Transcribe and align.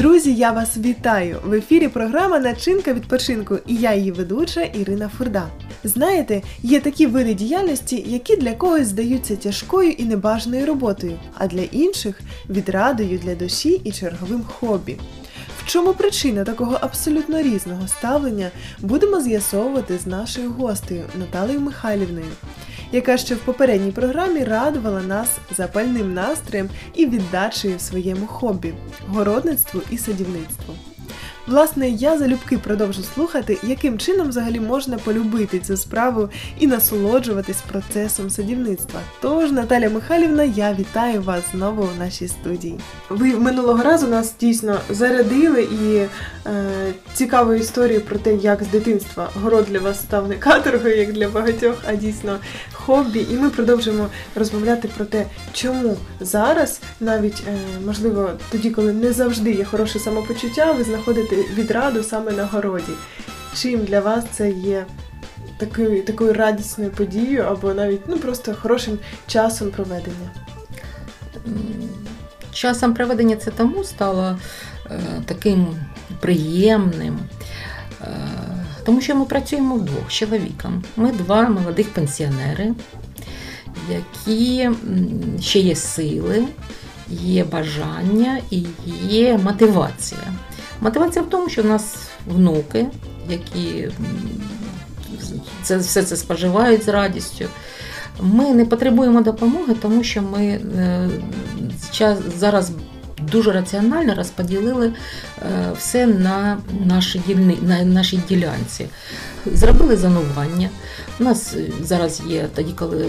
Друзі, 0.00 0.34
я 0.34 0.52
вас 0.52 0.76
вітаю! 0.76 1.40
В 1.44 1.52
ефірі 1.52 1.88
програма 1.88 2.38
Начинка 2.38 2.92
відпочинку 2.92 3.58
і 3.66 3.74
я 3.74 3.94
її 3.94 4.12
ведуча 4.12 4.60
Ірина 4.60 5.10
Фурда. 5.18 5.46
Знаєте, 5.84 6.42
є 6.62 6.80
такі 6.80 7.06
види 7.06 7.34
діяльності, 7.34 8.04
які 8.06 8.36
для 8.36 8.52
когось 8.52 8.86
здаються 8.86 9.36
тяжкою 9.36 9.90
і 9.90 10.04
небажаною 10.04 10.66
роботою, 10.66 11.18
а 11.38 11.46
для 11.46 11.62
інших 11.62 12.20
відрадою 12.50 13.18
для 13.18 13.34
душі 13.34 13.80
і 13.84 13.92
черговим 13.92 14.44
хобі. 14.44 14.96
В 15.58 15.66
чому 15.66 15.92
причина 15.92 16.44
такого 16.44 16.78
абсолютно 16.80 17.42
різного 17.42 17.88
ставлення 17.88 18.50
будемо 18.78 19.20
з'ясовувати 19.20 19.98
з 19.98 20.06
нашою 20.06 20.50
гостею 20.50 21.04
Наталею 21.18 21.60
Михайлівною, 21.60 22.30
яка 22.92 23.16
ще 23.16 23.34
в 23.34 23.38
попередній 23.38 23.92
програмі 23.92 24.44
радувала 24.44 25.02
нас 25.02 25.38
запальним 25.50 26.14
настроєм 26.14 26.68
і 26.94 27.06
віддачею 27.06 27.78
своєму 27.78 28.26
хобі 28.26 28.74
городництву 29.08 29.80
і 29.90 29.98
садівництву. 29.98 30.74
Власне, 31.46 31.88
я 31.88 32.18
залюбки 32.18 32.58
продовжу 32.58 33.02
слухати, 33.02 33.58
яким 33.62 33.98
чином 33.98 34.28
взагалі 34.28 34.60
можна 34.60 34.98
полюбити 34.98 35.58
цю 35.58 35.76
справу 35.76 36.28
і 36.58 36.66
насолоджуватись 36.66 37.62
процесом 37.72 38.30
садівництва. 38.30 39.00
Тож, 39.20 39.52
Наталя 39.52 39.90
Михайлівна, 39.90 40.44
я 40.44 40.74
вітаю 40.74 41.22
вас 41.22 41.42
знову 41.52 41.82
у 41.82 41.98
нашій 41.98 42.28
студії. 42.28 42.80
Ви 43.08 43.34
минулого 43.34 43.82
разу 43.82 44.06
нас 44.06 44.34
дійсно 44.40 44.80
зарядили 44.90 45.62
і 45.62 45.96
е, 45.96 46.08
цікавою 47.14 47.58
історією 47.58 48.00
про 48.04 48.18
те, 48.18 48.34
як 48.34 48.62
з 48.62 48.68
дитинства 48.68 49.30
город 49.42 49.66
для 49.70 49.78
вас 49.78 50.00
став 50.00 50.28
не 50.28 50.34
каторгою, 50.34 50.96
як 50.96 51.12
для 51.12 51.28
багатьох, 51.28 51.76
а 51.86 51.94
дійсно 51.94 52.38
хобі. 52.72 53.26
І 53.30 53.34
ми 53.34 53.50
продовжуємо 53.50 54.06
розмовляти 54.34 54.88
про 54.96 55.04
те, 55.04 55.26
чому 55.52 55.96
зараз, 56.20 56.80
навіть 57.00 57.42
е, 57.48 57.58
можливо, 57.86 58.30
тоді, 58.50 58.70
коли 58.70 58.92
не 58.92 59.12
завжди 59.12 59.52
є 59.52 59.64
хороше 59.64 59.98
самопочуття, 59.98 60.72
ви 60.72 60.84
знаходите 60.84 61.36
відраду 61.54 62.02
саме 62.02 62.32
на 62.32 62.44
городі. 62.44 62.92
Чим 63.54 63.84
для 63.84 64.00
вас 64.00 64.24
це 64.32 64.50
є 64.50 64.86
такою 65.58 66.02
такою 66.02 66.32
радісною 66.32 66.90
подією, 66.90 67.42
або 67.42 67.74
навіть 67.74 68.00
ну 68.06 68.18
просто 68.18 68.54
хорошим 68.54 68.98
часом 69.26 69.70
проведення? 69.70 70.30
Часом 72.52 72.94
проведення 72.94 73.36
це 73.36 73.50
тому 73.50 73.84
стало 73.84 74.38
е, 74.86 75.00
таким 75.26 75.66
приємним, 76.20 77.18
е, 78.02 78.06
тому 78.84 79.00
що 79.00 79.14
ми 79.14 79.24
працюємо 79.24 79.74
вдвох 79.74 80.10
з 80.10 80.12
чоловіком. 80.12 80.84
Ми 80.96 81.12
два 81.12 81.48
молодих 81.48 81.88
пенсіонери, 81.88 82.74
які 83.90 84.70
ще 85.40 85.58
є 85.58 85.76
сили, 85.76 86.44
є 87.10 87.44
бажання 87.44 88.40
і 88.50 88.64
є 89.08 89.38
мотивація. 89.38 90.20
Мотивація 90.80 91.24
в 91.24 91.30
тому, 91.30 91.48
що 91.48 91.62
в 91.62 91.66
нас 91.66 91.96
внуки, 92.26 92.86
які 93.28 93.88
це 95.62 95.78
все 95.78 96.02
це 96.02 96.16
споживають 96.16 96.84
з 96.84 96.88
радістю. 96.88 97.44
Ми 98.20 98.54
не 98.54 98.64
потребуємо 98.64 99.20
допомоги, 99.20 99.74
тому 99.82 100.04
що 100.04 100.22
ми 100.22 100.46
е, 100.46 101.08
зараз 102.38 102.70
дуже 103.20 103.52
раціонально 103.52 104.14
розподілили 104.14 104.92
е, 105.38 105.72
все 105.78 106.06
на 106.06 106.58
дільни, 107.26 107.56
на 107.62 107.82
нашій 107.84 108.20
ділянці. 108.28 108.86
Зробили 109.46 109.96
занування. 109.96 110.68
У 111.20 111.24
нас 111.24 111.56
зараз 111.82 112.22
є 112.28 112.48
тоді, 112.54 112.72
коли 112.72 113.08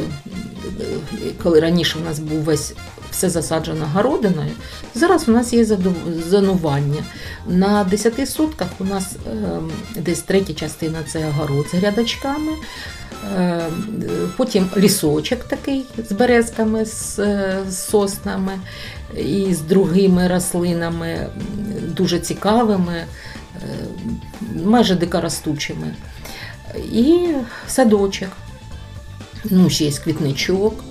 коли 1.44 1.60
раніше 1.60 2.00
у 2.00 2.06
нас 2.06 2.20
був 2.20 2.40
весь 2.40 2.74
все 3.12 3.30
засаджено 3.30 3.86
городиною, 3.94 4.52
зараз 4.96 5.30
у 5.30 5.32
нас 5.32 5.54
є 5.54 5.66
занування. 6.30 7.04
На 7.48 7.84
10 7.84 8.30
сутках 8.30 8.68
у 8.80 8.84
нас 8.84 9.16
ем, 9.32 9.72
десь 9.96 10.22
третя 10.22 10.54
частина 10.54 10.98
це 11.08 11.28
огород 11.28 11.66
з 11.72 11.74
грядочками. 11.74 12.52
Ем, 13.38 13.62
потім 14.38 14.70
лісочок 14.78 15.44
такий 15.44 15.86
з 16.10 16.12
березками, 16.12 16.86
з 16.86 17.20
соснами 17.72 18.60
і 19.18 19.54
з 19.54 19.62
другими 19.62 20.28
рослинами, 20.28 21.30
дуже 21.88 22.20
цікавими, 22.20 23.06
ем, 23.56 24.22
майже 24.66 24.96
дикоростучими. 24.96 25.96
І 26.94 27.28
садочок, 27.68 28.30
ну, 29.46 29.70
ще 29.70 29.86
є 29.86 29.92
квітничок. 29.92 30.84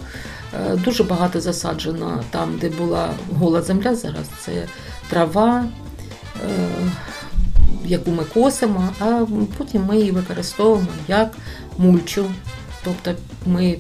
Е, 0.55 0.77
дуже 0.77 1.05
багато 1.05 1.41
засаджено 1.41 2.25
там, 2.31 2.59
де 2.59 2.69
була 2.69 3.11
гола 3.39 3.63
земля, 3.63 3.95
зараз 3.95 4.27
це 4.45 4.67
трава, 5.09 5.65
е, 6.37 6.69
яку 7.85 8.11
ми 8.11 8.25
косимо, 8.25 8.89
а 9.01 9.27
потім 9.59 9.85
ми 9.85 9.97
її 9.97 10.11
використовуємо 10.11 10.89
як 11.09 11.33
мульчу. 11.79 12.27
Тобто 12.85 13.15
ми 13.47 13.79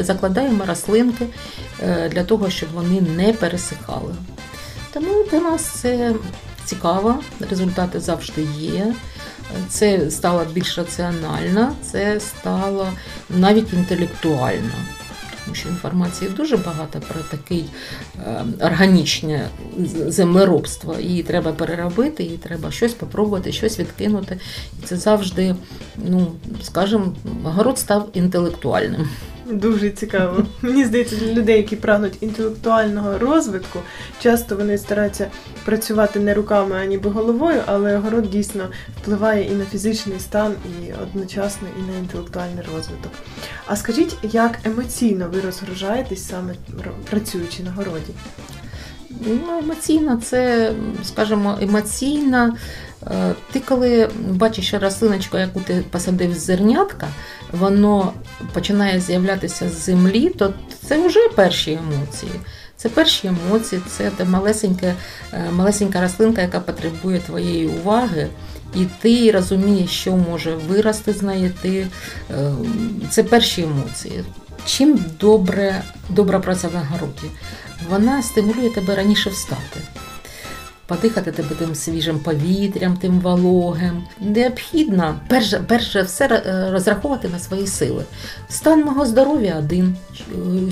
закладаємо 0.00 0.64
рослинки 0.66 1.26
е, 1.82 2.08
для 2.08 2.24
того, 2.24 2.50
щоб 2.50 2.68
вони 2.74 3.00
не 3.00 3.32
пересихали. 3.32 4.14
Тому 4.92 5.24
для 5.30 5.40
нас 5.40 5.62
це 5.62 6.14
цікаво, 6.64 7.18
результати 7.50 8.00
завжди 8.00 8.46
є. 8.58 8.94
Це 9.68 10.10
стало 10.10 10.44
більш 10.52 10.78
раціонально, 10.78 11.72
це 11.82 12.20
стало 12.20 12.88
навіть 13.30 13.72
інтелектуально 13.72 14.74
що 15.54 15.68
інформації 15.68 16.30
дуже 16.30 16.56
багато 16.56 17.00
про 17.00 17.20
таке 17.30 17.64
органічне 18.60 19.48
землеробство. 20.06 20.96
Її 21.00 21.22
треба 21.22 21.52
переробити, 21.52 22.22
її 22.22 22.36
треба 22.36 22.70
щось 22.70 22.92
спробувати, 22.92 23.52
щось 23.52 23.78
відкинути. 23.78 24.38
І 24.82 24.86
це 24.86 24.96
завжди, 24.96 25.54
ну 25.96 26.32
скажімо, 26.62 27.14
город 27.44 27.78
став 27.78 28.08
інтелектуальним. 28.12 29.08
Дуже 29.50 29.90
цікаво. 29.90 30.46
Мені 30.62 30.84
здається, 30.84 31.16
для 31.16 31.32
людей, 31.32 31.56
які 31.56 31.76
прагнуть 31.76 32.18
інтелектуального 32.20 33.18
розвитку, 33.18 33.78
часто 34.22 34.56
вони 34.56 34.78
стараються 34.78 35.30
працювати 35.64 36.20
не 36.20 36.34
руками, 36.34 36.76
а 36.82 36.84
ніби 36.84 37.10
головою, 37.10 37.62
але 37.66 37.96
город 37.96 38.30
дійсно 38.30 38.68
впливає 39.00 39.44
і 39.44 39.54
на 39.54 39.64
фізичний 39.64 40.20
стан, 40.20 40.54
і 40.82 40.92
одночасно 41.02 41.68
і 41.78 41.92
на 41.92 41.98
інтелектуальний 41.98 42.64
розвиток. 42.74 43.12
А 43.66 43.76
скажіть, 43.76 44.16
як 44.22 44.58
емоційно 44.64 45.28
ви 45.32 45.40
розгружаєтесь 45.40 46.28
саме 46.28 46.54
працюючи 47.10 47.62
на 47.62 47.70
городі? 47.70 48.12
Ну, 49.26 49.58
Емоційно, 49.58 50.20
це, 50.24 50.72
скажімо, 51.04 51.58
емоційна. 51.62 52.56
Е, 53.10 53.34
ти 53.52 53.60
коли 53.60 54.08
бачиш 54.28 54.74
рослиночку, 54.74 55.38
яку 55.38 55.60
ти 55.60 55.84
посадив 55.90 56.34
з 56.34 56.38
зернятка, 56.38 57.08
воно 57.52 58.12
починає 58.52 59.00
з'являтися 59.00 59.68
з 59.68 59.84
землі, 59.84 60.28
то 60.28 60.54
це 60.88 61.06
вже 61.06 61.28
перші 61.28 61.72
емоції. 61.72 62.32
Це 62.76 62.88
перші 62.88 63.28
емоції, 63.28 63.82
це 63.96 64.10
малесенька, 64.24 64.94
е, 65.32 65.50
малесенька 65.52 66.00
рослинка, 66.00 66.42
яка 66.42 66.60
потребує 66.60 67.18
твоєї 67.18 67.66
уваги. 67.66 68.28
І 68.74 68.86
ти 69.00 69.30
розумієш, 69.30 69.90
що 69.90 70.16
може 70.16 70.54
вирости 70.54 71.12
з 71.12 71.22
неї. 71.22 71.52
Ти, 71.62 71.86
е, 72.30 72.52
Це 73.10 73.24
перші 73.24 73.62
емоції. 73.62 74.24
Чим 74.66 75.04
добре, 75.20 75.82
добра 76.08 76.40
праця 76.40 76.68
на 76.74 76.80
городі? 76.80 77.26
Вона 77.90 78.22
стимулює 78.22 78.70
тебе 78.70 78.96
раніше 78.96 79.30
встати 79.30 79.80
подихати 80.86 81.32
тебе 81.32 81.54
тим 81.58 81.74
свіжим 81.74 82.18
повітрям, 82.18 82.96
тим 82.96 83.20
вологим. 83.20 84.02
Необхідно 84.20 85.20
перше, 85.28 85.60
перше 85.68 86.02
все 86.02 86.24
е, 86.24 86.70
розраховувати 86.72 87.28
на 87.28 87.38
свої 87.38 87.66
сили. 87.66 88.04
Стан 88.48 88.84
мого 88.84 89.06
здоров'я 89.06 89.56
один, 89.58 89.96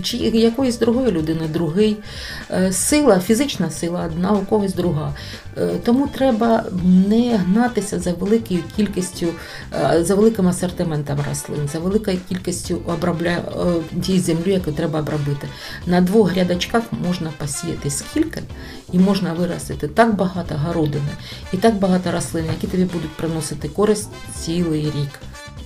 чи 0.03 0.17
якоїсь 0.17 0.79
другої 0.79 1.11
людини 1.11 1.49
другий. 1.53 1.97
Е, 2.51 2.73
сила, 2.73 3.21
фізична 3.21 3.71
сила 3.71 4.05
одна, 4.07 4.33
у 4.33 4.39
когось 4.39 4.75
друга. 4.75 5.15
Е, 5.59 5.69
тому 5.85 6.07
треба 6.07 6.65
не 6.85 7.37
гнатися 7.37 7.99
за 7.99 8.13
великою 8.13 8.61
кількістю, 8.77 9.27
за 10.01 10.15
великим 10.15 10.49
асортиментом 10.49 11.19
рослин, 11.29 11.69
за 11.73 11.79
великою 11.79 12.19
кількістю 12.29 12.79
обробля... 12.87 13.37
тієї 14.03 14.23
землі, 14.23 14.53
яку 14.53 14.73
треба 14.73 15.01
обробити. 15.01 15.49
На 15.87 16.01
двох 16.01 16.31
грядочках 16.31 16.83
можна 17.07 17.31
посіяти 17.39 17.91
скільки 17.91 18.43
і 18.93 18.99
можна 18.99 19.33
виростити 19.33 19.89
так 20.11 20.19
багато 20.19 20.55
городини 20.55 21.11
і 21.53 21.57
так 21.57 21.75
багато 21.75 22.13
рослин, 22.13 22.45
які 22.47 22.67
тобі 22.67 22.85
будуть 22.85 23.11
приносити 23.11 23.69
користь 23.69 24.09
цілий 24.35 24.85
рік. 24.85 25.21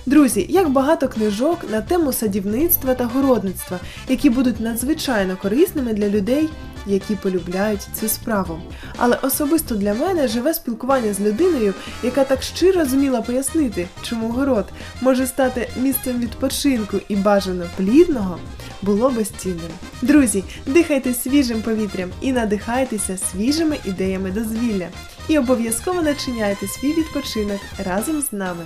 Друзі, 0.05 0.45
як 0.49 0.69
багато 0.69 1.07
книжок 1.07 1.59
на 1.71 1.81
тему 1.81 2.13
садівництва 2.13 2.93
та 2.93 3.05
городництва, 3.05 3.79
які 4.09 4.29
будуть 4.29 4.59
надзвичайно 4.59 5.37
корисними 5.41 5.93
для 5.93 6.09
людей, 6.09 6.49
які 6.87 7.15
полюбляють 7.15 7.87
цю 7.99 8.07
справу. 8.07 8.59
Але 8.97 9.17
особисто 9.21 9.75
для 9.75 9.93
мене 9.93 10.27
живе 10.27 10.53
спілкування 10.53 11.13
з 11.13 11.19
людиною, 11.19 11.73
яка 12.03 12.23
так 12.23 12.43
щиро 12.43 12.85
зуміла 12.85 13.21
пояснити, 13.21 13.87
чому 14.01 14.29
город 14.29 14.65
може 15.01 15.27
стати 15.27 15.69
місцем 15.77 16.19
відпочинку 16.19 16.97
і 17.07 17.15
бажано 17.15 17.65
плідного, 17.77 18.37
було 18.85 19.09
безцінним. 19.09 19.71
Друзі, 20.01 20.43
дихайте 20.65 21.13
свіжим 21.13 21.61
повітрям 21.61 22.09
і 22.21 22.31
надихайтеся 22.31 23.17
свіжими 23.17 23.77
ідеями 23.85 24.31
дозвілля. 24.31 24.87
І 25.27 25.39
обов'язково 25.39 26.01
начиняйте 26.01 26.67
свій 26.67 26.93
відпочинок 26.93 27.59
разом 27.85 28.21
з 28.21 28.33
нами. 28.33 28.65